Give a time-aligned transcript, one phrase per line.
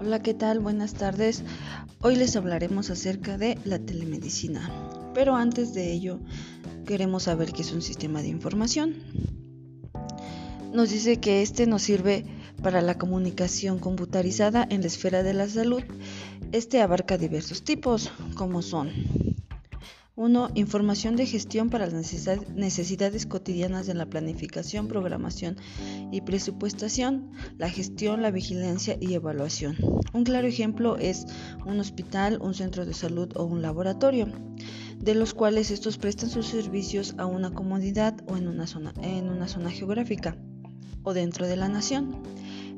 [0.00, 0.60] Hola, ¿qué tal?
[0.60, 1.42] Buenas tardes.
[2.02, 4.70] Hoy les hablaremos acerca de la telemedicina.
[5.12, 6.20] Pero antes de ello,
[6.86, 8.94] queremos saber qué es un sistema de información.
[10.72, 12.24] Nos dice que este nos sirve
[12.62, 15.82] para la comunicación computarizada en la esfera de la salud.
[16.52, 18.92] Este abarca diversos tipos, como son
[20.18, 20.50] 1.
[20.56, 21.94] Información de gestión para las
[22.56, 25.56] necesidades cotidianas de la planificación, programación
[26.10, 29.76] y presupuestación, la gestión, la vigilancia y evaluación.
[30.12, 31.24] Un claro ejemplo es
[31.64, 34.26] un hospital, un centro de salud o un laboratorio,
[34.98, 39.28] de los cuales estos prestan sus servicios a una comunidad o en una zona, en
[39.28, 40.36] una zona geográfica
[41.04, 42.24] o dentro de la nación.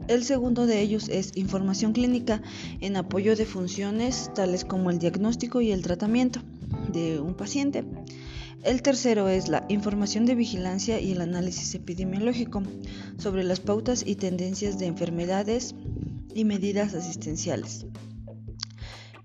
[0.09, 2.43] El segundo de ellos es información clínica
[2.83, 6.43] en apoyo de funciones tales como el diagnóstico y el tratamiento
[6.93, 7.85] de un paciente.
[8.63, 12.63] El tercero es la información de vigilancia y el análisis epidemiológico
[13.19, 15.75] sobre las pautas y tendencias de enfermedades
[16.35, 17.87] y medidas asistenciales.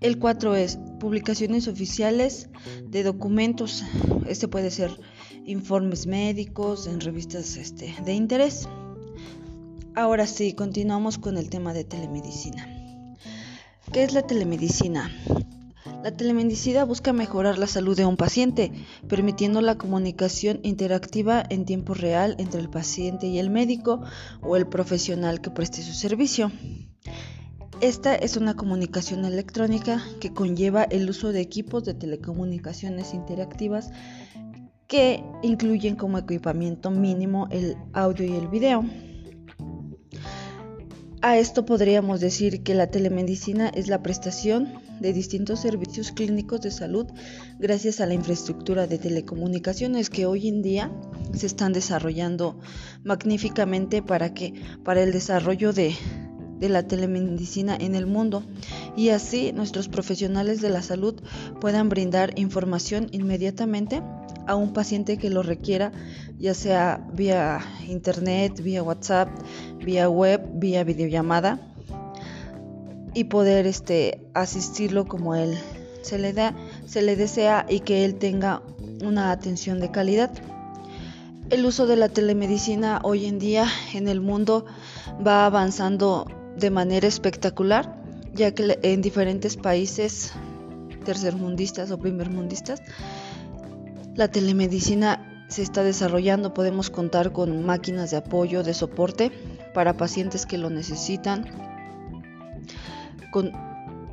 [0.00, 2.48] El cuatro es publicaciones oficiales
[2.88, 3.82] de documentos.
[4.26, 4.90] Este puede ser
[5.44, 8.68] informes médicos en revistas este, de interés.
[9.94, 12.68] Ahora sí, continuamos con el tema de telemedicina.
[13.92, 15.10] ¿Qué es la telemedicina?
[16.06, 18.70] La telemedicina busca mejorar la salud de un paciente,
[19.08, 24.02] permitiendo la comunicación interactiva en tiempo real entre el paciente y el médico
[24.40, 26.52] o el profesional que preste su servicio.
[27.80, 33.90] Esta es una comunicación electrónica que conlleva el uso de equipos de telecomunicaciones interactivas
[34.86, 38.84] que incluyen como equipamiento mínimo el audio y el video.
[41.26, 46.70] A esto podríamos decir que la telemedicina es la prestación de distintos servicios clínicos de
[46.70, 47.08] salud
[47.58, 50.92] gracias a la infraestructura de telecomunicaciones que hoy en día
[51.34, 52.60] se están desarrollando
[53.02, 55.96] magníficamente para que para el desarrollo de,
[56.60, 58.44] de la telemedicina en el mundo
[58.96, 61.14] y así nuestros profesionales de la salud
[61.60, 64.02] puedan brindar información inmediatamente
[64.46, 65.92] a un paciente que lo requiera,
[66.38, 69.28] ya sea vía internet, vía WhatsApp,
[69.84, 71.60] vía web, vía videollamada
[73.12, 75.56] y poder este asistirlo como él
[76.02, 76.54] se le da,
[76.86, 78.62] se le desea y que él tenga
[79.02, 80.30] una atención de calidad.
[81.50, 84.66] El uso de la telemedicina hoy en día en el mundo
[85.24, 88.05] va avanzando de manera espectacular,
[88.36, 90.32] ya que en diferentes países
[91.04, 92.82] tercermundistas o primermundistas
[94.14, 99.30] la telemedicina se está desarrollando, podemos contar con máquinas de apoyo, de soporte
[99.74, 101.46] para pacientes que lo necesitan,
[103.30, 103.52] con,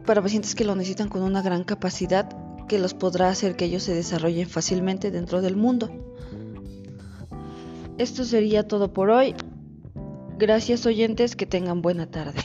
[0.05, 2.29] para pacientes que lo necesitan con una gran capacidad
[2.67, 5.89] que los podrá hacer que ellos se desarrollen fácilmente dentro del mundo.
[7.97, 9.35] Esto sería todo por hoy.
[10.37, 12.39] Gracias oyentes, que tengan buena tarde.